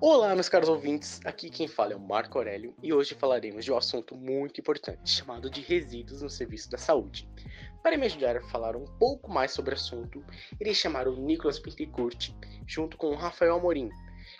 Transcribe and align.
Olá, 0.00 0.34
meus 0.34 0.48
caros 0.48 0.68
ouvintes, 0.68 1.20
aqui 1.24 1.50
quem 1.50 1.66
fala 1.66 1.92
é 1.92 1.96
o 1.96 2.00
Marco 2.00 2.38
Aurélio 2.38 2.74
e 2.82 2.92
hoje 2.92 3.14
falaremos 3.14 3.64
de 3.64 3.72
um 3.72 3.76
assunto 3.76 4.14
muito 4.14 4.60
importante 4.60 5.10
chamado 5.10 5.50
de 5.50 5.60
resíduos 5.60 6.22
no 6.22 6.30
serviço 6.30 6.70
da 6.70 6.78
saúde. 6.78 7.28
Para 7.82 7.96
me 7.96 8.06
ajudar 8.06 8.36
a 8.36 8.42
falar 8.42 8.76
um 8.76 8.84
pouco 8.98 9.30
mais 9.30 9.50
sobre 9.50 9.72
o 9.72 9.74
assunto, 9.74 10.24
irei 10.60 10.74
chamar 10.74 11.08
o 11.08 11.16
Nicolas 11.16 11.58
Pinticourt 11.58 12.30
junto 12.66 12.96
com 12.96 13.08
o 13.08 13.16
Rafael 13.16 13.56
Amorim, 13.56 13.90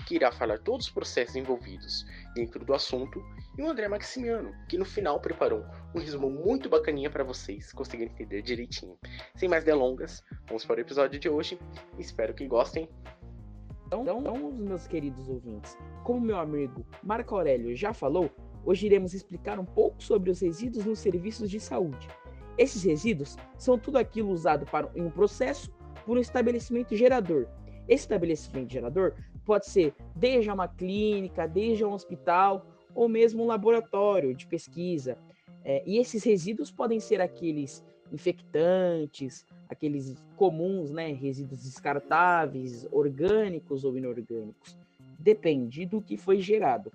que 0.07 0.15
irá 0.15 0.31
falar 0.33 0.59
todos 0.59 0.87
os 0.87 0.93
processos 0.93 1.37
envolvidos 1.37 2.07
dentro 2.35 2.65
do 2.65 2.75
assunto, 2.75 3.23
e 3.57 3.63
o 3.63 3.69
André 3.69 3.89
Maximiano, 3.89 4.55
que 4.69 4.79
no 4.79 4.85
final 4.85 5.21
preparou 5.21 5.65
um 5.95 5.99
resumo 5.99 6.31
muito 6.31 6.69
bacaninha 6.69 7.11
para 7.11 7.25
vocês 7.25 7.73
conseguirem 7.73 8.13
entender 8.13 8.43
direitinho. 8.43 8.97
Sem 9.35 9.49
mais 9.49 9.65
delongas, 9.65 10.23
vamos 10.47 10.65
para 10.65 10.79
o 10.79 10.81
episódio 10.81 11.19
de 11.19 11.29
hoje, 11.29 11.59
espero 11.99 12.35
que 12.35 12.47
gostem 12.47 12.89
então, 13.89 14.21
então, 14.21 14.53
meus 14.53 14.87
queridos 14.87 15.29
ouvintes, 15.31 15.79
como 16.05 16.21
meu 16.21 16.39
amigo 16.39 16.85
Marco 17.03 17.35
Aurélio 17.35 17.75
já 17.75 17.95
falou, 17.95 18.31
hoje 18.63 18.85
iremos 18.85 19.15
explicar 19.15 19.59
um 19.59 19.65
pouco 19.65 20.03
sobre 20.03 20.31
os 20.31 20.41
resíduos 20.41 20.85
nos 20.85 20.99
serviços 20.99 21.51
de 21.51 21.59
saúde. 21.59 22.07
Esses 22.59 22.83
resíduos 22.83 23.37
são 23.57 23.79
tudo 23.79 23.97
aquilo 23.97 24.31
usado 24.31 24.67
para, 24.67 24.91
em 24.95 25.03
um 25.03 25.11
processo 25.11 25.73
por 26.05 26.19
um 26.19 26.21
estabelecimento 26.21 26.95
gerador. 26.95 27.47
Esse 27.89 28.05
estabelecimento 28.05 28.71
gerador 28.71 29.15
pode 29.49 29.67
ser 29.67 29.95
desde 30.15 30.51
uma 30.51 30.69
clínica, 30.69 31.49
desde 31.49 31.83
um 31.83 31.95
hospital 31.95 32.67
ou 32.95 33.09
mesmo 33.09 33.43
um 33.43 33.47
laboratório 33.47 34.35
de 34.35 34.47
pesquisa. 34.47 35.17
É, 35.65 35.83
e 35.87 35.97
esses 35.97 36.23
resíduos 36.23 36.71
podem 36.71 37.01
ser 37.01 37.19
aqueles 37.23 37.83
infectantes, 38.13 39.47
aqueles 39.67 40.23
comuns, 40.37 40.91
né, 40.91 41.13
resíduos 41.15 41.63
descartáveis, 41.63 42.87
orgânicos 42.93 43.85
ou 43.85 43.97
inorgânicos. 43.97 44.77
Depende 45.19 45.87
do 45.87 46.03
que 46.03 46.19
foi 46.19 46.43
gerado. 46.43 46.93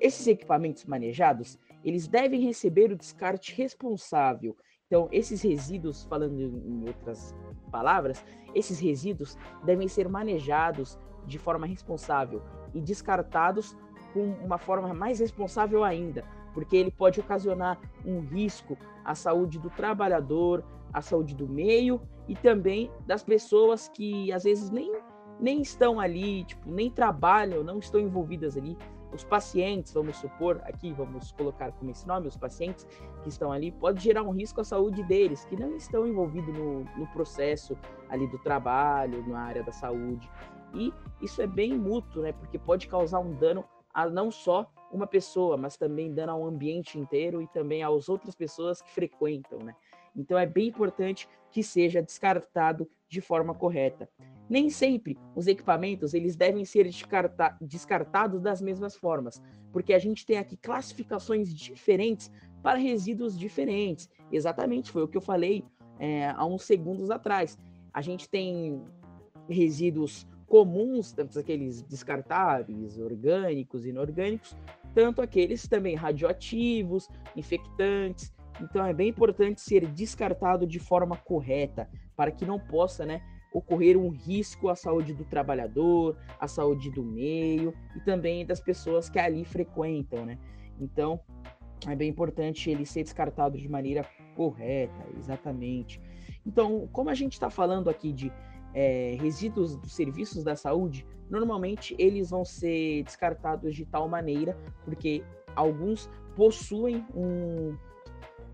Esses 0.00 0.26
equipamentos 0.26 0.86
manejados, 0.86 1.58
eles 1.84 2.08
devem 2.08 2.40
receber 2.40 2.90
o 2.90 2.96
descarte 2.96 3.54
responsável. 3.54 4.56
Então, 4.86 5.06
esses 5.12 5.42
resíduos, 5.42 6.04
falando 6.04 6.40
em 6.40 6.86
outras 6.88 7.34
palavras, 7.70 8.24
esses 8.54 8.80
resíduos 8.80 9.36
devem 9.64 9.86
ser 9.86 10.08
manejados 10.08 10.98
de 11.30 11.38
forma 11.38 11.66
responsável 11.66 12.42
e 12.74 12.80
descartados 12.80 13.76
com 14.12 14.32
uma 14.44 14.58
forma 14.58 14.92
mais 14.92 15.20
responsável 15.20 15.84
ainda, 15.84 16.24
porque 16.52 16.76
ele 16.76 16.90
pode 16.90 17.20
ocasionar 17.20 17.78
um 18.04 18.20
risco 18.20 18.76
à 19.04 19.14
saúde 19.14 19.58
do 19.58 19.70
trabalhador, 19.70 20.64
à 20.92 21.00
saúde 21.00 21.34
do 21.34 21.48
meio 21.48 22.00
e 22.28 22.34
também 22.34 22.90
das 23.06 23.22
pessoas 23.22 23.88
que 23.88 24.32
às 24.32 24.44
vezes 24.44 24.70
nem, 24.70 24.92
nem 25.38 25.62
estão 25.62 26.00
ali, 26.00 26.44
tipo, 26.44 26.70
nem 26.70 26.90
trabalham, 26.90 27.62
não 27.62 27.78
estão 27.78 28.00
envolvidas 28.00 28.56
ali. 28.56 28.76
Os 29.12 29.24
pacientes, 29.24 29.92
vamos 29.92 30.16
supor, 30.18 30.60
aqui 30.64 30.92
vamos 30.92 31.32
colocar 31.32 31.72
como 31.72 31.90
esse 31.90 32.06
nome, 32.06 32.28
os 32.28 32.36
pacientes 32.36 32.86
que 33.22 33.28
estão 33.28 33.50
ali, 33.50 33.72
pode 33.72 34.00
gerar 34.00 34.22
um 34.22 34.30
risco 34.30 34.60
à 34.60 34.64
saúde 34.64 35.02
deles, 35.02 35.44
que 35.46 35.56
não 35.56 35.74
estão 35.74 36.06
envolvidos 36.06 36.54
no, 36.54 36.84
no 36.96 37.06
processo 37.08 37.76
ali 38.08 38.28
do 38.28 38.38
trabalho, 38.38 39.26
na 39.26 39.40
área 39.40 39.64
da 39.64 39.72
saúde. 39.72 40.30
E 40.74 40.92
isso 41.20 41.42
é 41.42 41.46
bem 41.46 41.76
mútuo, 41.76 42.22
né? 42.22 42.32
Porque 42.32 42.58
pode 42.58 42.86
causar 42.86 43.20
um 43.20 43.34
dano 43.34 43.64
a 43.92 44.08
não 44.08 44.30
só 44.30 44.70
uma 44.92 45.06
pessoa, 45.06 45.56
mas 45.56 45.76
também 45.76 46.12
dano 46.12 46.32
ao 46.32 46.44
ambiente 46.44 46.98
inteiro 46.98 47.42
e 47.42 47.46
também 47.48 47.82
às 47.82 48.08
outras 48.08 48.34
pessoas 48.34 48.80
que 48.80 48.90
frequentam, 48.90 49.58
né? 49.60 49.74
Então 50.14 50.38
é 50.38 50.46
bem 50.46 50.68
importante 50.68 51.28
que 51.50 51.62
seja 51.62 52.02
descartado 52.02 52.88
de 53.08 53.20
forma 53.20 53.54
correta. 53.54 54.08
Nem 54.48 54.70
sempre 54.70 55.18
os 55.34 55.46
equipamentos 55.46 56.14
eles 56.14 56.36
devem 56.36 56.64
ser 56.64 56.84
descarta 56.84 57.56
descartados 57.60 58.40
das 58.40 58.60
mesmas 58.60 58.96
formas, 58.96 59.40
porque 59.72 59.92
a 59.92 59.98
gente 59.98 60.26
tem 60.26 60.38
aqui 60.38 60.56
classificações 60.56 61.54
diferentes 61.54 62.30
para 62.62 62.78
resíduos 62.78 63.38
diferentes. 63.38 64.08
Exatamente, 64.30 64.90
foi 64.90 65.02
o 65.02 65.08
que 65.08 65.16
eu 65.16 65.22
falei 65.22 65.64
é, 65.98 66.30
há 66.30 66.44
uns 66.44 66.62
segundos 66.62 67.10
atrás. 67.10 67.58
A 67.92 68.00
gente 68.00 68.28
tem 68.28 68.82
resíduos 69.48 70.26
comuns, 70.50 71.12
tanto 71.12 71.38
aqueles 71.38 71.80
descartáveis, 71.82 72.98
orgânicos, 72.98 73.86
inorgânicos, 73.86 74.56
tanto 74.92 75.22
aqueles 75.22 75.68
também 75.68 75.94
radioativos, 75.94 77.08
infectantes. 77.36 78.34
Então 78.60 78.84
é 78.84 78.92
bem 78.92 79.08
importante 79.08 79.60
ser 79.60 79.86
descartado 79.86 80.66
de 80.66 80.80
forma 80.80 81.16
correta, 81.16 81.88
para 82.16 82.32
que 82.32 82.44
não 82.44 82.58
possa, 82.58 83.06
né, 83.06 83.22
ocorrer 83.54 83.96
um 83.96 84.08
risco 84.08 84.68
à 84.68 84.74
saúde 84.74 85.14
do 85.14 85.24
trabalhador, 85.24 86.18
à 86.40 86.48
saúde 86.48 86.90
do 86.90 87.04
meio 87.04 87.72
e 87.96 88.00
também 88.00 88.44
das 88.44 88.60
pessoas 88.60 89.08
que 89.08 89.20
ali 89.20 89.44
frequentam, 89.44 90.26
né? 90.26 90.36
Então 90.80 91.20
é 91.86 91.94
bem 91.94 92.10
importante 92.10 92.68
ele 92.68 92.84
ser 92.84 93.04
descartado 93.04 93.56
de 93.56 93.68
maneira 93.68 94.04
correta, 94.34 95.06
exatamente. 95.16 96.00
Então, 96.44 96.88
como 96.92 97.08
a 97.08 97.14
gente 97.14 97.34
está 97.34 97.50
falando 97.50 97.88
aqui 97.88 98.12
de 98.12 98.32
é, 98.74 99.16
resíduos 99.20 99.76
dos 99.76 99.94
serviços 99.94 100.44
da 100.44 100.56
saúde, 100.56 101.06
normalmente 101.28 101.94
eles 101.98 102.30
vão 102.30 102.44
ser 102.44 103.02
descartados 103.04 103.74
de 103.74 103.84
tal 103.84 104.08
maneira, 104.08 104.56
porque 104.84 105.22
alguns 105.54 106.08
possuem 106.36 107.04
um 107.14 107.76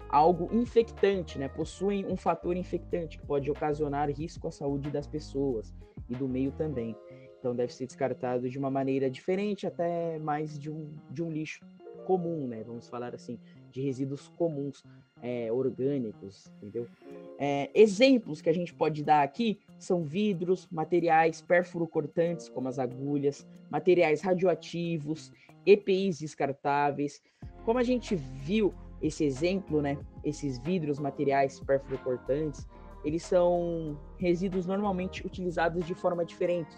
algo 0.08 0.48
infectante, 0.52 1.38
né? 1.38 1.48
Possuem 1.48 2.06
um 2.06 2.16
fator 2.16 2.56
infectante 2.56 3.18
que 3.18 3.26
pode 3.26 3.50
ocasionar 3.50 4.10
risco 4.10 4.48
à 4.48 4.50
saúde 4.50 4.90
das 4.90 5.06
pessoas 5.06 5.74
e 6.08 6.14
do 6.14 6.28
meio 6.28 6.52
também. 6.52 6.96
Então 7.38 7.54
deve 7.54 7.72
ser 7.72 7.86
descartado 7.86 8.48
de 8.48 8.58
uma 8.58 8.70
maneira 8.70 9.10
diferente, 9.10 9.66
até 9.66 10.18
mais 10.18 10.58
de 10.58 10.70
um, 10.70 10.94
de 11.10 11.22
um 11.22 11.30
lixo 11.30 11.64
comum, 12.06 12.46
né? 12.46 12.62
Vamos 12.64 12.88
falar 12.88 13.14
assim, 13.14 13.38
de 13.70 13.82
resíduos 13.82 14.28
comuns, 14.28 14.84
é, 15.22 15.50
orgânicos, 15.50 16.46
entendeu? 16.56 16.86
É, 17.38 17.70
exemplos 17.74 18.40
que 18.40 18.48
a 18.48 18.52
gente 18.52 18.74
pode 18.74 19.02
dar 19.02 19.22
aqui 19.22 19.58
são 19.78 20.04
vidros, 20.04 20.68
materiais 20.70 21.40
perfuro-cortantes, 21.40 22.48
como 22.48 22.68
as 22.68 22.78
agulhas, 22.78 23.46
materiais 23.70 24.20
radioativos, 24.20 25.32
EPIs 25.64 26.18
descartáveis. 26.20 27.22
Como 27.64 27.78
a 27.78 27.82
gente 27.82 28.14
viu 28.14 28.72
esse 29.02 29.24
exemplo, 29.24 29.82
né, 29.82 29.98
esses 30.24 30.58
vidros, 30.58 30.98
materiais 30.98 31.60
perfuro-cortantes, 31.60 32.66
eles 33.04 33.22
são 33.22 33.96
resíduos 34.18 34.66
normalmente 34.66 35.24
utilizados 35.24 35.86
de 35.86 35.94
forma 35.94 36.24
diferente, 36.24 36.74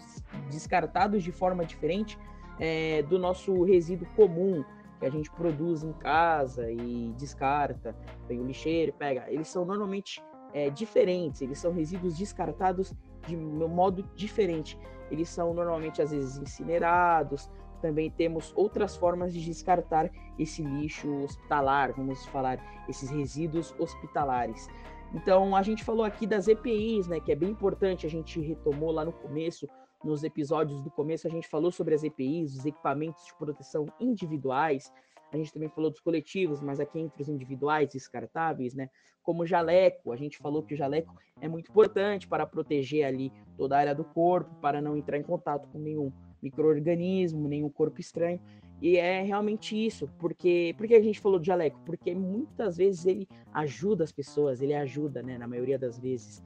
descartados 0.51 1.23
de 1.23 1.31
forma 1.31 1.65
diferente 1.65 2.17
é, 2.59 3.01
do 3.03 3.17
nosso 3.17 3.63
resíduo 3.63 4.07
comum, 4.15 4.63
que 4.99 5.05
a 5.05 5.09
gente 5.09 5.31
produz 5.31 5.83
em 5.83 5.93
casa 5.93 6.69
e 6.69 7.13
descarta, 7.17 7.95
vem 8.27 8.39
o 8.39 8.45
lixeiro, 8.45 8.93
pega. 8.93 9.25
Eles 9.29 9.47
são 9.47 9.63
normalmente 9.65 10.21
é, 10.53 10.69
diferentes, 10.69 11.41
eles 11.41 11.57
são 11.57 11.71
resíduos 11.71 12.17
descartados 12.17 12.93
de 13.25 13.37
modo 13.37 14.03
diferente. 14.15 14.77
Eles 15.09 15.29
são 15.29 15.53
normalmente, 15.53 16.01
às 16.01 16.11
vezes, 16.11 16.37
incinerados. 16.37 17.49
Também 17.81 18.11
temos 18.11 18.53
outras 18.55 18.97
formas 18.97 19.33
de 19.33 19.43
descartar 19.43 20.11
esse 20.37 20.61
lixo 20.61 21.09
hospitalar, 21.23 21.93
vamos 21.93 22.25
falar, 22.27 22.59
esses 22.87 23.09
resíduos 23.09 23.73
hospitalares. 23.79 24.67
Então, 25.13 25.55
a 25.55 25.63
gente 25.63 25.83
falou 25.83 26.03
aqui 26.03 26.27
das 26.27 26.47
EPIs, 26.47 27.07
né, 27.07 27.19
que 27.19 27.31
é 27.31 27.35
bem 27.35 27.49
importante, 27.49 28.05
a 28.05 28.09
gente 28.09 28.39
retomou 28.39 28.91
lá 28.91 29.03
no 29.03 29.11
começo, 29.11 29.67
nos 30.03 30.23
episódios 30.23 30.81
do 30.81 30.89
começo, 30.89 31.27
a 31.27 31.29
gente 31.29 31.47
falou 31.47 31.71
sobre 31.71 31.93
as 31.93 32.03
EPIs, 32.03 32.55
os 32.55 32.65
equipamentos 32.65 33.25
de 33.25 33.35
proteção 33.35 33.85
individuais, 33.99 34.91
a 35.31 35.37
gente 35.37 35.53
também 35.53 35.69
falou 35.69 35.91
dos 35.91 35.99
coletivos, 35.99 36.61
mas 36.61 36.79
aqui 36.79 36.99
entre 36.99 37.21
os 37.21 37.29
individuais 37.29 37.89
descartáveis, 37.89 38.73
né? 38.73 38.89
Como 39.21 39.43
o 39.43 39.45
jaleco, 39.45 40.11
a 40.11 40.15
gente 40.15 40.37
falou 40.37 40.63
que 40.63 40.73
o 40.73 40.77
jaleco 40.77 41.13
é 41.39 41.47
muito 41.47 41.69
importante 41.69 42.27
para 42.27 42.47
proteger 42.47 43.05
ali 43.05 43.31
toda 43.55 43.75
a 43.75 43.79
área 43.79 43.95
do 43.95 44.03
corpo, 44.03 44.53
para 44.55 44.81
não 44.81 44.97
entrar 44.97 45.17
em 45.17 45.23
contato 45.23 45.67
com 45.67 45.77
nenhum 45.77 46.11
microorganismo, 46.41 47.47
nenhum 47.47 47.69
corpo 47.69 47.99
estranho. 47.99 48.39
E 48.81 48.97
é 48.97 49.21
realmente 49.21 49.75
isso, 49.75 50.09
porque 50.17 50.73
porque 50.77 50.95
a 50.95 51.01
gente 51.01 51.19
falou 51.19 51.37
de 51.37 51.47
jaleco, 51.47 51.79
porque 51.85 52.15
muitas 52.15 52.77
vezes 52.77 53.05
ele 53.05 53.27
ajuda 53.53 54.03
as 54.03 54.11
pessoas, 54.11 54.61
ele 54.61 54.73
ajuda, 54.73 55.21
né, 55.21 55.37
na 55.37 55.47
maioria 55.47 55.77
das 55.77 55.99
vezes. 55.99 56.41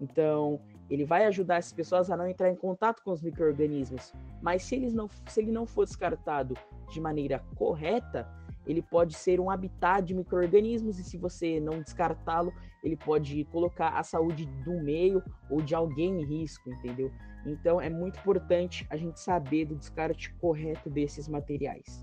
Então, 0.00 0.60
ele 0.90 1.04
vai 1.04 1.24
ajudar 1.26 1.56
essas 1.56 1.72
pessoas 1.72 2.10
a 2.10 2.16
não 2.16 2.26
entrar 2.26 2.50
em 2.50 2.56
contato 2.56 3.02
com 3.02 3.10
os 3.10 3.22
micro-organismos. 3.22 4.12
Mas 4.42 4.62
se, 4.62 4.74
eles 4.74 4.94
não, 4.94 5.08
se 5.26 5.40
ele 5.40 5.52
não 5.52 5.66
for 5.66 5.84
descartado 5.84 6.54
de 6.90 7.00
maneira 7.00 7.44
correta, 7.56 8.26
ele 8.66 8.82
pode 8.82 9.14
ser 9.14 9.40
um 9.40 9.50
habitat 9.50 10.06
de 10.06 10.14
micro-organismos 10.14 10.98
e 10.98 11.04
se 11.04 11.16
você 11.16 11.58
não 11.58 11.80
descartá-lo, 11.80 12.52
ele 12.82 12.96
pode 12.96 13.44
colocar 13.46 13.90
a 13.98 14.02
saúde 14.02 14.46
do 14.64 14.82
meio 14.82 15.22
ou 15.50 15.60
de 15.60 15.74
alguém 15.74 16.20
em 16.20 16.24
risco, 16.24 16.70
entendeu? 16.70 17.10
Então 17.46 17.80
é 17.80 17.88
muito 17.88 18.18
importante 18.18 18.86
a 18.90 18.96
gente 18.96 19.20
saber 19.20 19.64
do 19.64 19.76
descarte 19.76 20.34
correto 20.34 20.90
desses 20.90 21.28
materiais. 21.28 22.02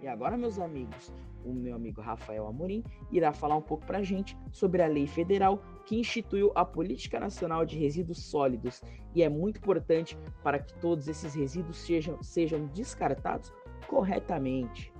E 0.00 0.06
agora, 0.06 0.36
meus 0.36 0.58
amigos, 0.58 1.12
o 1.44 1.52
meu 1.52 1.74
amigo 1.74 2.00
Rafael 2.00 2.46
Amorim 2.46 2.84
irá 3.10 3.32
falar 3.32 3.56
um 3.56 3.62
pouco 3.62 3.84
para 3.84 3.98
a 3.98 4.02
gente 4.02 4.36
sobre 4.52 4.82
a 4.82 4.86
lei 4.86 5.06
federal 5.06 5.60
que 5.88 5.98
instituiu 5.98 6.52
a 6.54 6.66
Política 6.66 7.18
Nacional 7.18 7.64
de 7.64 7.78
Resíduos 7.78 8.22
Sólidos 8.26 8.82
e 9.14 9.22
é 9.22 9.28
muito 9.28 9.56
importante 9.56 10.18
para 10.42 10.58
que 10.58 10.74
todos 10.74 11.08
esses 11.08 11.34
resíduos 11.34 11.78
sejam, 11.78 12.22
sejam 12.22 12.66
descartados 12.66 13.50
corretamente. 13.86 14.92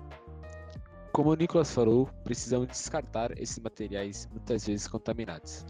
Como 1.13 1.31
o 1.31 1.35
Nicolas 1.35 1.75
falou, 1.75 2.09
precisamos 2.25 2.69
descartar 2.69 3.39
esses 3.39 3.59
materiais 3.59 4.27
muitas 4.33 4.67
vezes 4.67 4.89
contaminados, 4.89 5.67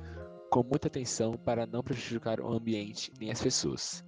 com 0.53 0.63
muita 0.63 0.87
atenção 0.87 1.33
para 1.33 1.67
não 1.67 1.83
prejudicar 1.83 2.41
o 2.41 2.53
ambiente 2.53 3.13
nem 3.19 3.33
as 3.33 3.43
pessoas. 3.43 4.05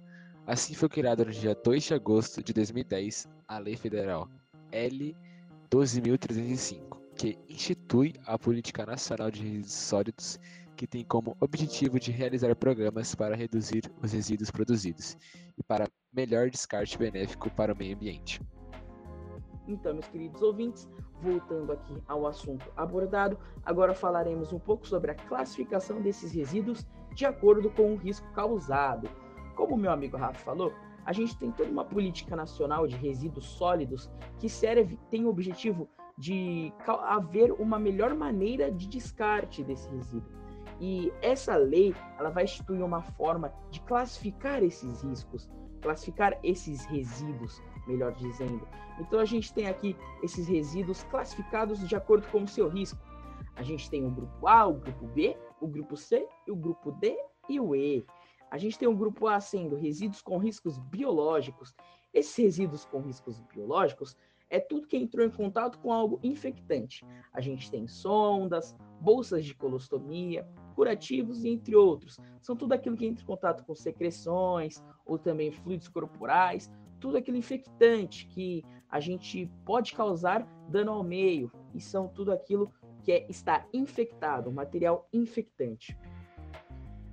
Assim 0.47 0.73
foi 0.73 0.87
criada 0.87 1.25
no 1.25 1.31
dia 1.31 1.53
2 1.53 1.83
de 1.83 1.93
agosto 1.93 2.41
de 2.41 2.53
2010 2.53 3.27
a 3.49 3.57
Lei 3.59 3.75
Federal 3.75 4.29
L 4.71 5.13
12.305, 5.69 7.00
que 7.15 7.37
institui 7.49 8.13
a 8.25 8.37
Política 8.37 8.85
Nacional 8.85 9.29
de 9.29 9.41
Resíduos 9.41 9.73
Sólidos, 9.73 10.39
que 10.75 10.87
tem 10.87 11.03
como 11.03 11.35
objetivo 11.39 11.99
de 11.99 12.11
realizar 12.11 12.55
programas 12.55 13.13
para 13.13 13.35
reduzir 13.35 13.83
os 14.01 14.11
resíduos 14.11 14.49
produzidos 14.49 15.17
e 15.57 15.63
para 15.63 15.87
melhor 16.11 16.49
descarte 16.49 16.97
benéfico 16.97 17.49
para 17.51 17.73
o 17.73 17.77
meio 17.77 17.95
ambiente. 17.95 18.41
Então, 19.67 19.93
meus 19.93 20.07
queridos 20.07 20.41
ouvintes, 20.41 20.89
voltando 21.21 21.71
aqui 21.71 22.01
ao 22.07 22.25
assunto 22.25 22.71
abordado, 22.75 23.37
agora 23.63 23.93
falaremos 23.93 24.51
um 24.51 24.59
pouco 24.59 24.87
sobre 24.87 25.11
a 25.11 25.15
classificação 25.15 26.01
desses 26.01 26.31
resíduos 26.31 26.85
de 27.13 27.25
acordo 27.25 27.69
com 27.69 27.93
o 27.93 27.97
risco 27.97 28.27
causado. 28.33 29.09
Como 29.55 29.75
o 29.75 29.77
meu 29.77 29.91
amigo 29.91 30.17
Rafa 30.17 30.39
falou, 30.39 30.73
a 31.05 31.13
gente 31.13 31.37
tem 31.37 31.51
toda 31.51 31.69
uma 31.69 31.85
política 31.85 32.35
nacional 32.35 32.87
de 32.87 32.95
resíduos 32.95 33.45
sólidos 33.45 34.09
que 34.39 34.49
serve, 34.49 34.97
tem 35.09 35.25
o 35.25 35.29
objetivo 35.29 35.87
de 36.17 36.73
haver 36.85 37.51
uma 37.53 37.79
melhor 37.79 38.13
maneira 38.13 38.71
de 38.71 38.87
descarte 38.87 39.63
desse 39.63 39.89
resíduo. 39.89 40.41
E 40.79 41.13
essa 41.21 41.55
lei, 41.55 41.93
ela 42.17 42.29
vai 42.29 42.43
instituir 42.43 42.83
uma 42.83 43.01
forma 43.01 43.53
de 43.69 43.79
classificar 43.81 44.63
esses 44.63 45.03
riscos, 45.03 45.49
classificar 45.81 46.39
esses 46.43 46.85
resíduos, 46.85 47.61
melhor 47.87 48.13
dizendo. 48.13 48.67
Então 48.99 49.19
a 49.19 49.25
gente 49.25 49.53
tem 49.53 49.67
aqui 49.67 49.95
esses 50.23 50.47
resíduos 50.47 51.03
classificados 51.03 51.87
de 51.87 51.95
acordo 51.95 52.27
com 52.29 52.43
o 52.43 52.47
seu 52.47 52.67
risco. 52.67 52.99
A 53.55 53.63
gente 53.63 53.89
tem 53.89 54.05
o 54.05 54.09
grupo 54.09 54.47
A, 54.47 54.65
o 54.65 54.73
grupo 54.73 55.05
B, 55.07 55.37
o 55.59 55.67
grupo 55.67 55.95
C, 55.95 56.27
o 56.47 56.55
grupo 56.55 56.91
D 56.93 57.15
e 57.47 57.59
o 57.59 57.75
E. 57.75 58.03
A 58.49 58.57
gente 58.57 58.77
tem 58.77 58.87
o 58.87 58.95
grupo 58.95 59.27
A 59.27 59.39
sendo 59.39 59.75
resíduos 59.75 60.21
com 60.21 60.37
riscos 60.37 60.77
biológicos. 60.77 61.75
Esses 62.13 62.35
resíduos 62.35 62.85
com 62.85 63.01
riscos 63.01 63.39
biológicos 63.53 64.17
é 64.51 64.59
tudo 64.59 64.85
que 64.85 64.97
entrou 64.97 65.25
em 65.25 65.29
contato 65.29 65.79
com 65.79 65.93
algo 65.93 66.19
infectante. 66.21 67.05
A 67.33 67.39
gente 67.39 67.71
tem 67.71 67.87
sondas, 67.87 68.75
bolsas 68.99 69.45
de 69.45 69.55
colostomia, 69.55 70.45
curativos, 70.75 71.45
entre 71.45 71.73
outros. 71.73 72.19
São 72.41 72.55
tudo 72.55 72.73
aquilo 72.73 72.97
que 72.97 73.05
entra 73.05 73.23
em 73.23 73.25
contato 73.25 73.63
com 73.63 73.73
secreções 73.73 74.83
ou 75.05 75.17
também 75.17 75.51
fluidos 75.51 75.87
corporais, 75.87 76.69
tudo 76.99 77.17
aquilo 77.17 77.37
infectante 77.37 78.27
que 78.27 78.61
a 78.89 78.99
gente 78.99 79.49
pode 79.65 79.93
causar 79.93 80.45
dano 80.67 80.91
ao 80.91 81.03
meio 81.03 81.49
e 81.73 81.79
são 81.79 82.09
tudo 82.09 82.31
aquilo 82.31 82.69
que 83.03 83.11
é, 83.13 83.25
está 83.29 83.65
infectado, 83.73 84.51
material 84.51 85.07
infectante. 85.13 85.97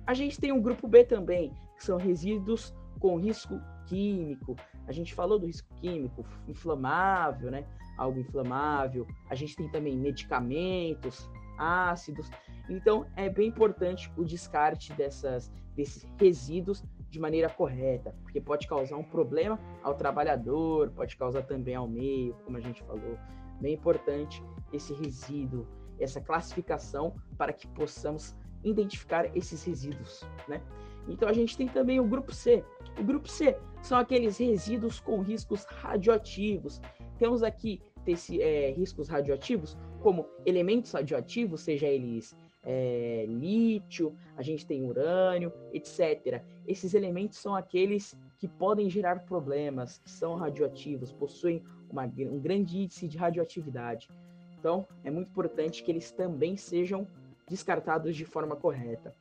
A 0.05 0.13
gente 0.13 0.39
tem 0.39 0.51
um 0.51 0.61
grupo 0.61 0.87
B 0.87 1.05
também, 1.05 1.53
que 1.77 1.85
são 1.85 1.97
resíduos 1.97 2.73
com 2.99 3.17
risco 3.17 3.59
químico. 3.85 4.55
A 4.87 4.91
gente 4.91 5.13
falou 5.13 5.39
do 5.39 5.45
risco 5.45 5.73
químico, 5.75 6.25
inflamável, 6.47 7.49
né? 7.49 7.65
Algo 7.97 8.19
inflamável. 8.19 9.07
A 9.29 9.35
gente 9.35 9.55
tem 9.55 9.69
também 9.69 9.97
medicamentos, 9.97 11.29
ácidos. 11.57 12.29
Então, 12.69 13.05
é 13.15 13.29
bem 13.29 13.47
importante 13.47 14.11
o 14.15 14.23
descarte 14.23 14.93
dessas, 14.93 15.51
desses 15.75 16.07
resíduos 16.17 16.83
de 17.09 17.19
maneira 17.19 17.49
correta, 17.49 18.15
porque 18.21 18.39
pode 18.39 18.67
causar 18.67 18.95
um 18.95 19.03
problema 19.03 19.59
ao 19.81 19.95
trabalhador, 19.95 20.91
pode 20.91 21.17
causar 21.17 21.41
também 21.43 21.75
ao 21.75 21.87
meio, 21.87 22.35
como 22.45 22.57
a 22.57 22.61
gente 22.61 22.83
falou. 22.83 23.17
Bem 23.59 23.73
importante 23.73 24.43
esse 24.71 24.93
resíduo, 24.93 25.67
essa 25.99 26.21
classificação 26.21 27.15
para 27.37 27.51
que 27.51 27.67
possamos 27.67 28.35
identificar 28.63 29.35
esses 29.35 29.63
resíduos, 29.63 30.23
né? 30.47 30.61
Então 31.09 31.27
a 31.27 31.33
gente 31.33 31.57
tem 31.57 31.67
também 31.67 31.99
o 31.99 32.05
grupo 32.05 32.33
C. 32.33 32.63
O 32.99 33.03
grupo 33.03 33.27
C 33.27 33.57
são 33.81 33.97
aqueles 33.97 34.37
resíduos 34.37 34.99
com 34.99 35.21
riscos 35.21 35.65
radioativos. 35.65 36.81
Temos 37.17 37.43
aqui 37.43 37.81
esse, 38.05 38.41
é, 38.41 38.71
riscos 38.71 39.07
radioativos 39.07 39.77
como 40.01 40.25
elementos 40.45 40.91
radioativos, 40.91 41.61
seja 41.61 41.87
eles 41.87 42.35
é, 42.63 43.25
lítio, 43.27 44.15
a 44.35 44.41
gente 44.41 44.65
tem 44.65 44.83
urânio, 44.83 45.51
etc. 45.73 46.43
Esses 46.67 46.93
elementos 46.93 47.37
são 47.37 47.55
aqueles 47.55 48.17
que 48.37 48.47
podem 48.47 48.89
gerar 48.89 49.25
problemas, 49.25 49.99
que 49.99 50.09
são 50.09 50.35
radioativos, 50.35 51.11
possuem 51.11 51.63
uma, 51.89 52.03
um 52.03 52.39
grande 52.39 52.77
índice 52.79 53.07
de 53.07 53.17
radioatividade. 53.17 54.09
Então, 54.57 54.85
é 55.03 55.11
muito 55.11 55.29
importante 55.29 55.83
que 55.83 55.91
eles 55.91 56.11
também 56.11 56.57
sejam 56.57 57.07
descartados 57.49 58.15
de 58.15 58.25
forma 58.25 58.55
correta. 58.55 59.15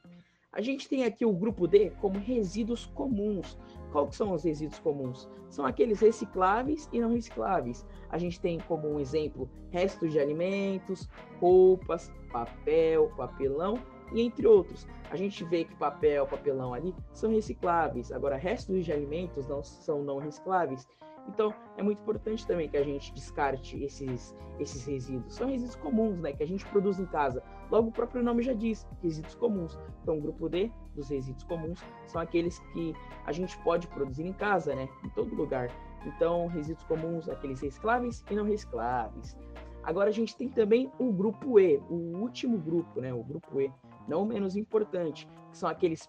A 0.50 0.62
gente 0.62 0.88
tem 0.88 1.04
aqui 1.04 1.26
o 1.26 1.32
grupo 1.32 1.68
D 1.68 1.90
como 2.00 2.18
resíduos 2.18 2.86
comuns. 2.86 3.58
Qual 3.92 4.10
são 4.10 4.32
os 4.32 4.44
resíduos 4.44 4.78
comuns? 4.78 5.28
São 5.50 5.66
aqueles 5.66 6.00
recicláveis 6.00 6.88
e 6.90 7.00
não 7.00 7.12
recicláveis. 7.12 7.86
A 8.08 8.16
gente 8.16 8.40
tem 8.40 8.58
como 8.60 8.88
um 8.88 8.98
exemplo 8.98 9.48
restos 9.70 10.10
de 10.10 10.18
alimentos, 10.18 11.08
roupas, 11.38 12.10
papel, 12.32 13.12
papelão 13.16 13.78
e 14.12 14.22
entre 14.22 14.46
outros. 14.46 14.86
A 15.10 15.16
gente 15.16 15.44
vê 15.44 15.64
que 15.64 15.76
papel, 15.76 16.26
papelão 16.26 16.72
ali 16.72 16.94
são 17.12 17.30
recicláveis. 17.30 18.10
Agora, 18.10 18.36
restos 18.36 18.84
de 18.84 18.92
alimentos 18.92 19.46
não 19.46 19.62
são 19.62 20.02
não 20.02 20.18
recicláveis. 20.18 20.88
Então, 21.28 21.52
é 21.76 21.82
muito 21.82 22.00
importante 22.00 22.46
também 22.46 22.68
que 22.68 22.76
a 22.76 22.82
gente 22.82 23.12
descarte 23.12 23.82
esses, 23.84 24.34
esses 24.58 24.86
resíduos. 24.86 25.34
São 25.34 25.48
resíduos 25.48 25.76
comuns, 25.76 26.18
né, 26.20 26.32
que 26.32 26.42
a 26.42 26.46
gente 26.46 26.64
produz 26.66 26.98
em 26.98 27.04
casa. 27.04 27.42
Logo, 27.70 27.88
o 27.88 27.92
próprio 27.92 28.22
nome 28.22 28.42
já 28.42 28.52
diz, 28.52 28.86
resíduos 29.02 29.34
comuns. 29.34 29.78
Então, 30.02 30.18
o 30.18 30.20
grupo 30.20 30.48
D 30.48 30.72
dos 30.94 31.10
resíduos 31.10 31.44
comuns 31.44 31.80
são 32.06 32.20
aqueles 32.20 32.58
que 32.72 32.94
a 33.26 33.32
gente 33.32 33.58
pode 33.62 33.86
produzir 33.88 34.26
em 34.26 34.32
casa, 34.32 34.74
né, 34.74 34.88
em 35.04 35.08
todo 35.10 35.34
lugar. 35.34 35.70
Então, 36.06 36.46
resíduos 36.46 36.84
comuns, 36.86 37.28
aqueles 37.28 37.60
recicláveis 37.60 38.24
e 38.30 38.34
não 38.34 38.44
recicláveis. 38.44 39.36
Agora, 39.82 40.08
a 40.08 40.12
gente 40.12 40.36
tem 40.36 40.48
também 40.48 40.90
o 40.98 41.12
grupo 41.12 41.58
E, 41.60 41.76
o 41.88 42.18
último 42.18 42.58
grupo, 42.58 43.00
né, 43.00 43.12
o 43.12 43.22
grupo 43.22 43.60
E, 43.60 43.72
não 44.06 44.24
menos 44.24 44.56
importante, 44.56 45.28
que 45.50 45.58
são 45.58 45.68
aqueles 45.68 46.08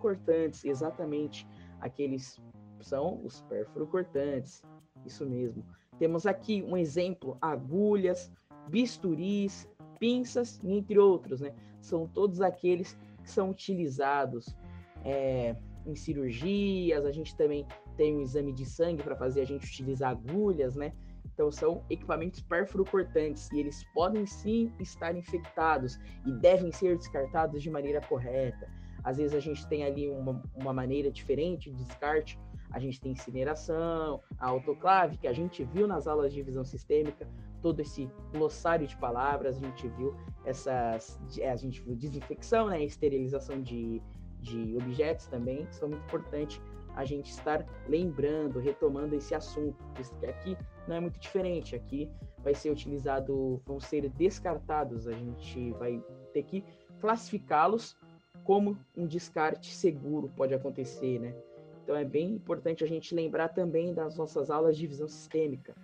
cortantes, 0.00 0.64
exatamente 0.64 1.46
aqueles 1.80 2.40
são 2.80 3.20
os 3.24 3.44
cortantes. 3.90 4.62
Isso 5.04 5.24
mesmo. 5.26 5.64
Temos 5.98 6.26
aqui 6.26 6.62
um 6.62 6.76
exemplo: 6.76 7.36
agulhas, 7.40 8.32
bisturis, 8.68 9.68
pinças, 9.98 10.60
entre 10.64 10.98
outros, 10.98 11.40
né? 11.40 11.52
São 11.80 12.06
todos 12.06 12.40
aqueles 12.40 12.96
que 13.22 13.30
são 13.30 13.50
utilizados 13.50 14.56
é, 15.04 15.56
em 15.84 15.94
cirurgias. 15.94 17.04
A 17.04 17.12
gente 17.12 17.36
também 17.36 17.66
tem 17.96 18.16
um 18.16 18.20
exame 18.20 18.52
de 18.52 18.64
sangue 18.64 19.02
para 19.02 19.16
fazer 19.16 19.42
a 19.42 19.46
gente 19.46 19.66
utilizar 19.66 20.10
agulhas, 20.10 20.76
né? 20.76 20.92
Então 21.36 21.52
são 21.52 21.84
equipamentos 21.90 22.42
cortantes 22.90 23.50
e 23.52 23.60
eles 23.60 23.84
podem 23.92 24.24
sim 24.24 24.72
estar 24.80 25.14
infectados 25.14 25.98
e 26.24 26.32
devem 26.32 26.72
ser 26.72 26.96
descartados 26.96 27.62
de 27.62 27.70
maneira 27.70 28.00
correta. 28.00 28.66
Às 29.04 29.18
vezes 29.18 29.36
a 29.36 29.40
gente 29.40 29.66
tem 29.68 29.84
ali 29.84 30.08
uma, 30.08 30.42
uma 30.54 30.72
maneira 30.72 31.10
diferente 31.10 31.70
de 31.70 31.84
descarte, 31.84 32.38
a 32.72 32.78
gente 32.78 33.00
tem 33.00 33.12
incineração, 33.12 34.20
a 34.38 34.48
autoclave, 34.48 35.18
que 35.18 35.28
a 35.28 35.32
gente 35.32 35.62
viu 35.62 35.86
nas 35.86 36.06
aulas 36.06 36.32
de 36.32 36.42
visão 36.42 36.64
sistêmica, 36.64 37.28
todo 37.62 37.80
esse 37.80 38.10
glossário 38.32 38.86
de 38.86 38.96
palavras, 38.96 39.56
a 39.56 39.60
gente 39.60 39.88
viu 39.88 40.14
essas, 40.44 41.18
é, 41.38 41.50
a 41.50 41.56
gente 41.56 41.80
viu 41.80 41.94
desinfecção, 41.94 42.68
né, 42.68 42.82
esterilização 42.84 43.60
de, 43.60 44.02
de 44.40 44.76
objetos 44.76 45.26
também, 45.26 45.66
que 45.66 45.74
são 45.74 45.88
muito 45.88 46.04
importantes 46.04 46.60
a 46.94 47.04
gente 47.04 47.30
estar 47.30 47.66
lembrando, 47.86 48.58
retomando 48.58 49.14
esse 49.14 49.34
assunto, 49.34 49.76
porque 49.94 50.26
aqui 50.26 50.56
não 50.88 50.96
é 50.96 51.00
muito 51.00 51.20
diferente, 51.20 51.76
aqui 51.76 52.10
vai 52.42 52.54
ser 52.54 52.70
utilizado, 52.70 53.60
vão 53.66 53.78
ser 53.78 54.08
descartados, 54.08 55.06
a 55.06 55.12
gente 55.12 55.72
vai 55.72 56.02
ter 56.32 56.42
que 56.44 56.64
classificá-los 57.00 57.96
como 58.44 58.78
um 58.96 59.06
descarte 59.06 59.74
seguro 59.74 60.30
pode 60.36 60.54
acontecer, 60.54 61.18
né? 61.18 61.34
Então 61.82 61.94
é 61.94 62.04
bem 62.04 62.32
importante 62.32 62.82
a 62.82 62.86
gente 62.86 63.14
lembrar 63.14 63.48
também 63.50 63.92
das 63.92 64.16
nossas 64.16 64.50
aulas 64.50 64.76
de 64.76 64.86
visão 64.86 65.06
sistêmica, 65.06 65.74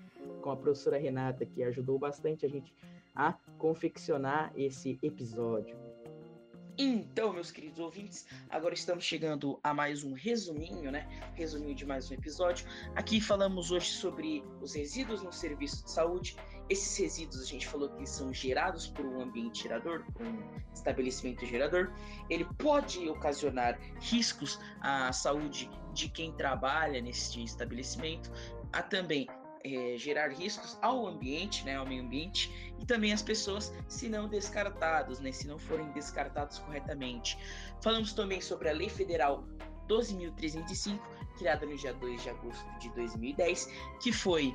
com 0.42 0.50
a 0.50 0.56
professora 0.56 0.98
Renata, 0.98 1.46
que 1.46 1.62
ajudou 1.62 1.98
bastante 1.98 2.44
a 2.44 2.48
gente 2.48 2.74
a 3.14 3.32
confeccionar 3.56 4.52
esse 4.56 4.98
episódio. 5.02 5.76
Então, 6.78 7.34
meus 7.34 7.50
queridos 7.50 7.78
ouvintes, 7.78 8.26
agora 8.48 8.72
estamos 8.72 9.04
chegando 9.04 9.60
a 9.62 9.74
mais 9.74 10.02
um 10.04 10.14
resuminho, 10.14 10.90
né? 10.90 11.06
Resuminho 11.34 11.74
de 11.74 11.84
mais 11.84 12.10
um 12.10 12.14
episódio. 12.14 12.66
Aqui 12.96 13.20
falamos 13.20 13.70
hoje 13.70 13.90
sobre 13.90 14.42
os 14.60 14.74
resíduos 14.74 15.22
no 15.22 15.30
serviço 15.30 15.84
de 15.84 15.90
saúde. 15.90 16.34
Esses 16.70 16.96
resíduos 16.96 17.42
a 17.42 17.44
gente 17.44 17.68
falou 17.68 17.90
que 17.90 18.06
são 18.06 18.32
gerados 18.32 18.86
por 18.86 19.04
um 19.04 19.20
ambiente 19.20 19.64
gerador, 19.64 20.02
por 20.14 20.26
um 20.26 20.42
estabelecimento 20.72 21.44
gerador. 21.44 21.92
Ele 22.30 22.46
pode 22.56 23.06
ocasionar 23.06 23.78
riscos 24.00 24.58
à 24.80 25.12
saúde 25.12 25.70
de 25.92 26.08
quem 26.08 26.32
trabalha 26.32 27.02
nesse 27.02 27.44
estabelecimento. 27.44 28.32
Há 28.72 28.82
também 28.82 29.28
é, 29.64 29.96
gerar 29.96 30.28
riscos 30.30 30.78
ao 30.82 31.06
ambiente, 31.06 31.64
né, 31.64 31.76
ao 31.76 31.86
meio 31.86 32.02
ambiente, 32.02 32.50
e 32.80 32.86
também 32.86 33.12
às 33.12 33.22
pessoas 33.22 33.72
se 33.88 34.08
não 34.08 34.28
descartados, 34.28 35.20
né, 35.20 35.32
se 35.32 35.46
não 35.46 35.58
forem 35.58 35.90
descartados 35.92 36.58
corretamente. 36.58 37.38
Falamos 37.82 38.12
também 38.12 38.40
sobre 38.40 38.68
a 38.68 38.72
Lei 38.72 38.88
Federal 38.88 39.44
12.305, 39.88 40.98
criada 41.38 41.66
no 41.66 41.76
dia 41.76 41.92
2 41.94 42.22
de 42.22 42.30
agosto 42.30 42.78
de 42.78 42.90
2010, 42.90 43.68
que 44.00 44.12
foi 44.12 44.54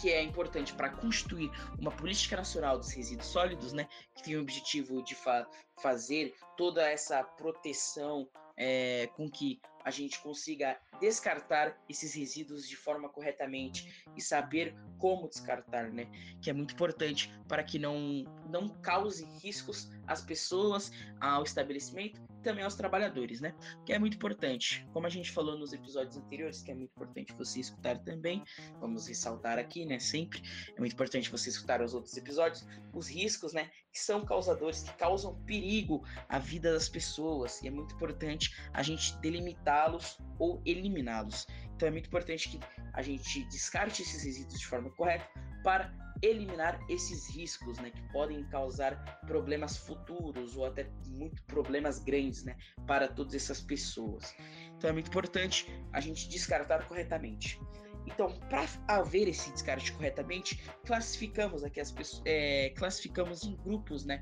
que 0.00 0.12
é 0.12 0.22
importante 0.22 0.72
para 0.74 0.90
constituir 0.90 1.50
uma 1.78 1.90
política 1.90 2.36
nacional 2.36 2.78
dos 2.78 2.92
resíduos 2.92 3.26
sólidos, 3.26 3.72
né, 3.72 3.88
que 4.14 4.22
tem 4.22 4.36
o 4.36 4.40
objetivo 4.40 5.02
de 5.02 5.14
fa 5.14 5.46
fazer 5.80 6.34
toda 6.56 6.88
essa 6.88 7.22
proteção 7.22 8.28
é, 8.56 9.08
com 9.16 9.30
que 9.30 9.60
a 9.88 9.90
gente 9.90 10.20
consiga 10.20 10.78
descartar 11.00 11.74
esses 11.88 12.14
resíduos 12.14 12.68
de 12.68 12.76
forma 12.76 13.08
corretamente 13.08 14.04
e 14.14 14.20
saber 14.20 14.74
como 14.98 15.28
descartar, 15.28 15.90
né? 15.90 16.06
Que 16.42 16.50
é 16.50 16.52
muito 16.52 16.74
importante 16.74 17.32
para 17.48 17.64
que 17.64 17.78
não, 17.78 18.22
não 18.50 18.68
cause 18.82 19.24
riscos 19.42 19.90
às 20.06 20.20
pessoas, 20.20 20.92
ao 21.20 21.42
estabelecimento 21.42 22.20
também 22.42 22.64
aos 22.64 22.74
trabalhadores, 22.74 23.40
né? 23.40 23.54
Que 23.84 23.92
é 23.92 23.98
muito 23.98 24.16
importante. 24.16 24.86
Como 24.92 25.06
a 25.06 25.10
gente 25.10 25.30
falou 25.30 25.58
nos 25.58 25.72
episódios 25.72 26.16
anteriores, 26.16 26.62
que 26.62 26.70
é 26.70 26.74
muito 26.74 26.90
importante 26.90 27.32
você 27.34 27.60
escutar 27.60 27.98
também, 27.98 28.42
vamos 28.80 29.06
ressaltar 29.06 29.58
aqui, 29.58 29.84
né? 29.84 29.98
Sempre 29.98 30.42
é 30.76 30.78
muito 30.78 30.92
importante 30.92 31.30
você 31.30 31.48
escutar 31.50 31.82
os 31.82 31.94
outros 31.94 32.16
episódios, 32.16 32.66
os 32.92 33.08
riscos, 33.08 33.52
né? 33.52 33.70
Que 33.92 34.00
são 34.00 34.24
causadores, 34.24 34.82
que 34.82 34.92
causam 34.94 35.34
perigo 35.44 36.04
à 36.28 36.38
vida 36.38 36.72
das 36.72 36.88
pessoas. 36.88 37.60
E 37.62 37.68
é 37.68 37.70
muito 37.70 37.94
importante 37.94 38.54
a 38.72 38.82
gente 38.82 39.16
delimitá-los 39.18 40.18
ou 40.38 40.62
eliminá-los. 40.64 41.46
Então 41.74 41.88
é 41.88 41.90
muito 41.90 42.06
importante 42.06 42.48
que 42.48 42.60
a 42.92 43.02
gente 43.02 43.44
descarte 43.44 44.02
esses 44.02 44.24
resíduos 44.24 44.58
de 44.58 44.66
forma 44.66 44.90
correta 44.90 45.28
para 45.62 45.92
eliminar 46.22 46.80
esses 46.88 47.28
riscos, 47.28 47.78
né, 47.78 47.90
que 47.90 48.02
podem 48.12 48.44
causar 48.44 49.20
problemas 49.26 49.76
futuros 49.76 50.56
ou 50.56 50.66
até 50.66 50.90
muito 51.06 51.42
problemas 51.44 51.98
grandes, 51.98 52.44
né, 52.44 52.56
para 52.86 53.08
todas 53.08 53.34
essas 53.34 53.60
pessoas. 53.60 54.34
Então 54.76 54.90
é 54.90 54.92
muito 54.92 55.08
importante 55.08 55.66
a 55.92 56.00
gente 56.00 56.28
descartar 56.28 56.86
corretamente. 56.86 57.60
Então, 58.06 58.32
para 58.48 58.66
haver 58.86 59.28
esse 59.28 59.52
descarte 59.52 59.92
corretamente, 59.92 60.62
classificamos 60.86 61.62
aqui 61.62 61.78
as 61.78 61.92
pessoas, 61.92 62.22
é, 62.24 62.70
classificamos 62.70 63.44
em 63.44 63.54
grupos, 63.56 64.04
né, 64.04 64.20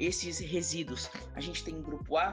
esses 0.00 0.38
resíduos. 0.38 1.10
A 1.34 1.40
gente 1.40 1.62
tem 1.62 1.82
grupo 1.82 2.16
A, 2.16 2.32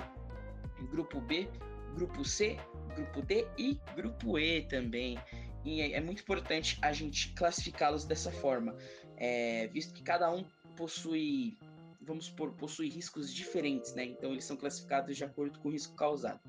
grupo 0.89 1.19
B, 1.19 1.49
grupo 1.95 2.23
C, 2.23 2.57
grupo 2.95 3.21
D 3.21 3.47
e 3.57 3.79
grupo 3.95 4.39
E 4.39 4.61
também. 4.63 5.17
E 5.65 5.81
é, 5.81 5.93
é 5.93 6.01
muito 6.01 6.21
importante 6.21 6.77
a 6.81 6.93
gente 6.93 7.33
classificá-los 7.33 8.05
dessa 8.05 8.31
forma, 8.31 8.77
é, 9.17 9.67
visto 9.67 9.93
que 9.93 10.03
cada 10.03 10.31
um 10.31 10.45
possui, 10.77 11.57
vamos 11.99 12.25
supor, 12.25 12.51
possui 12.53 12.87
riscos 12.87 13.33
diferentes, 13.33 13.93
né? 13.95 14.05
Então 14.05 14.31
eles 14.31 14.45
são 14.45 14.55
classificados 14.55 15.17
de 15.17 15.23
acordo 15.23 15.57
com 15.59 15.69
o 15.69 15.71
risco 15.71 15.95
causado. 15.95 16.39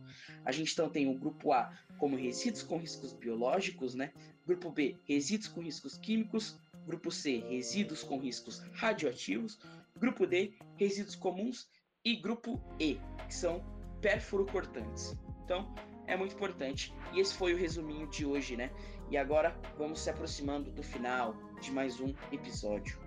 A 0.45 0.53
gente 0.53 0.73
então 0.73 0.91
tem 0.91 1.09
o 1.09 1.19
grupo 1.19 1.53
A 1.53 1.73
como 1.99 2.17
resíduos 2.17 2.63
com 2.63 2.77
riscos 2.77 3.15
biológicos, 3.15 3.95
né? 3.95 4.13
Grupo 4.47 4.71
B, 4.71 4.97
resíduos 5.09 5.49
com 5.49 5.63
riscos 5.63 5.97
químicos. 5.97 6.57
Grupo 6.87 7.11
C, 7.11 7.39
resíduos 7.49 8.05
com 8.05 8.19
riscos 8.19 8.59
radioativos. 8.75 9.59
Grupo 9.97 10.27
D, 10.27 10.53
resíduos 10.77 11.17
comuns. 11.17 11.67
E 12.05 12.15
grupo 12.15 12.63
E, 12.79 13.01
que 13.27 13.35
são 13.35 13.65
perfuro-cortantes. 14.01 15.17
Então, 15.45 15.75
é 16.07 16.17
muito 16.17 16.35
importante. 16.35 16.95
E 17.13 17.21
esse 17.21 17.35
foi 17.35 17.55
o 17.55 17.57
resuminho 17.57 18.07
de 18.07 18.25
hoje, 18.25 18.57
né? 18.57 18.71
E 19.11 19.17
agora 19.17 19.57
vamos 19.79 20.01
se 20.01 20.11
aproximando 20.11 20.71
do 20.71 20.83
final 20.83 21.35
de 21.61 21.71
mais 21.71 22.01
um 22.01 22.13
episódio. 22.33 22.99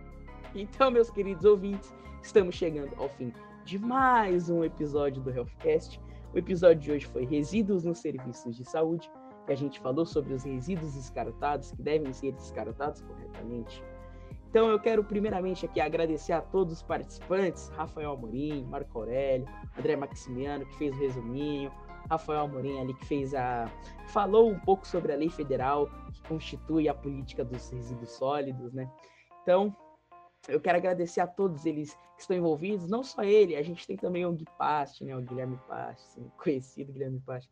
Então, 0.55 0.89
meus 0.89 1.09
queridos 1.09 1.45
ouvintes, 1.45 1.93
estamos 2.21 2.55
chegando 2.55 2.93
ao 2.97 3.09
fim 3.09 3.33
de 3.65 3.77
mais 3.77 4.49
um 4.49 4.63
episódio 4.63 5.21
do 5.21 5.29
Healthcast. 5.29 5.99
O 6.33 6.37
episódio 6.37 6.81
de 6.81 6.91
hoje 6.91 7.05
foi 7.05 7.25
Resíduos 7.25 7.83
nos 7.83 7.99
Serviços 7.99 8.55
de 8.55 8.63
Saúde, 8.63 9.09
que 9.45 9.51
a 9.51 9.55
gente 9.55 9.79
falou 9.79 10.05
sobre 10.05 10.33
os 10.33 10.43
resíduos 10.43 10.93
descartados 10.93 11.71
que 11.71 11.81
devem 11.81 12.13
ser 12.13 12.31
descartados 12.33 13.01
corretamente. 13.01 13.83
Então 14.49 14.67
eu 14.69 14.79
quero 14.79 15.03
primeiramente 15.03 15.65
aqui 15.65 15.79
agradecer 15.79 16.33
a 16.33 16.41
todos 16.41 16.73
os 16.73 16.81
participantes, 16.81 17.69
Rafael 17.69 18.13
Amorim, 18.13 18.65
Marco 18.65 18.97
Aurélio, 18.97 19.47
André 19.77 19.95
Maximiano, 19.95 20.65
que 20.65 20.75
fez 20.75 20.95
o 20.95 20.99
resuminho, 20.99 21.71
Rafael 22.09 22.41
Amorim 22.41 22.79
ali 22.79 22.93
que 22.95 23.05
fez 23.05 23.35
a 23.35 23.71
falou 24.07 24.49
um 24.49 24.59
pouco 24.59 24.87
sobre 24.87 25.13
a 25.13 25.15
lei 25.15 25.29
federal 25.29 25.87
que 26.11 26.21
constitui 26.23 26.89
a 26.89 26.95
política 26.95 27.45
dos 27.45 27.69
resíduos 27.69 28.11
sólidos, 28.13 28.73
né? 28.73 28.89
Então, 29.43 29.75
eu 30.47 30.59
quero 30.59 30.77
agradecer 30.77 31.21
a 31.21 31.27
todos 31.27 31.65
eles 31.65 31.93
que 32.15 32.21
estão 32.21 32.35
envolvidos, 32.35 32.87
não 32.87 33.03
só 33.03 33.23
ele, 33.23 33.55
a 33.55 33.61
gente 33.61 33.85
tem 33.85 33.97
também 33.97 34.25
o 34.25 34.33
Gui 34.33 34.45
né, 35.01 35.15
o 35.15 35.21
Guilherme 35.21 35.59
Past, 35.67 36.07
assim, 36.07 36.31
conhecido 36.41 36.91
Guilherme 36.91 37.19
Past, 37.21 37.49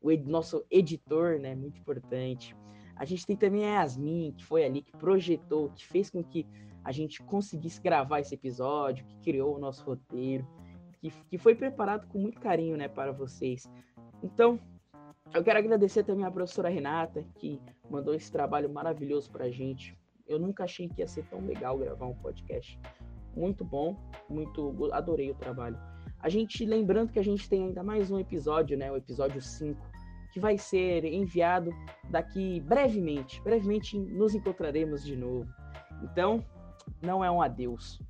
o 0.00 0.10
ed 0.10 0.28
nosso 0.28 0.64
editor, 0.70 1.38
né, 1.38 1.54
muito 1.54 1.78
importante. 1.78 2.56
A 2.96 3.04
gente 3.04 3.26
tem 3.26 3.36
também 3.36 3.64
a 3.64 3.80
Yasmin, 3.80 4.32
que 4.36 4.44
foi 4.44 4.64
ali, 4.64 4.82
que 4.82 4.92
projetou, 4.92 5.70
que 5.70 5.86
fez 5.86 6.10
com 6.10 6.22
que 6.22 6.46
a 6.84 6.92
gente 6.92 7.22
conseguisse 7.22 7.80
gravar 7.80 8.20
esse 8.20 8.34
episódio, 8.34 9.04
que 9.06 9.16
criou 9.16 9.56
o 9.56 9.58
nosso 9.58 9.84
roteiro 9.84 10.46
que, 11.04 11.12
que 11.28 11.38
foi 11.38 11.54
preparado 11.54 12.06
com 12.06 12.18
muito 12.18 12.40
carinho, 12.40 12.76
né, 12.76 12.88
para 12.88 13.12
vocês. 13.12 13.70
Então, 14.22 14.58
eu 15.34 15.44
quero 15.44 15.58
agradecer 15.58 16.02
também 16.04 16.24
à 16.24 16.30
professora 16.30 16.68
Renata, 16.68 17.24
que 17.34 17.60
mandou 17.90 18.14
esse 18.14 18.30
trabalho 18.32 18.70
maravilhoso 18.70 19.30
para 19.30 19.44
a 19.44 19.50
gente. 19.50 19.96
Eu 20.26 20.38
nunca 20.38 20.64
achei 20.64 20.88
que 20.88 21.00
ia 21.00 21.06
ser 21.06 21.24
tão 21.26 21.40
legal 21.44 21.76
gravar 21.76 22.06
um 22.06 22.14
podcast. 22.14 22.78
Muito 23.36 23.64
bom, 23.64 23.96
muito 24.28 24.90
adorei 24.92 25.30
o 25.30 25.34
trabalho. 25.34 25.78
A 26.20 26.28
gente, 26.30 26.64
lembrando 26.64 27.12
que 27.12 27.18
a 27.18 27.24
gente 27.24 27.48
tem 27.48 27.64
ainda 27.64 27.82
mais 27.82 28.10
um 28.10 28.18
episódio, 28.18 28.78
né, 28.78 28.90
o 28.90 28.96
episódio 28.96 29.42
5, 29.42 29.78
que 30.34 30.40
vai 30.40 30.58
ser 30.58 31.04
enviado 31.04 31.70
daqui 32.10 32.58
brevemente. 32.62 33.40
Brevemente 33.42 33.96
nos 33.96 34.34
encontraremos 34.34 35.04
de 35.04 35.14
novo. 35.16 35.48
Então, 36.02 36.44
não 37.00 37.24
é 37.24 37.30
um 37.30 37.40
adeus. 37.40 38.02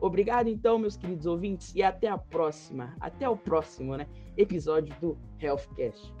Obrigado, 0.00 0.48
então, 0.48 0.78
meus 0.78 0.96
queridos 0.96 1.26
ouvintes, 1.26 1.74
e 1.74 1.82
até 1.82 2.08
a 2.08 2.16
próxima, 2.16 2.96
até 2.98 3.28
o 3.28 3.36
próximo 3.36 3.94
né, 3.94 4.06
episódio 4.38 4.94
do 5.00 5.18
Healthcast. 5.38 6.14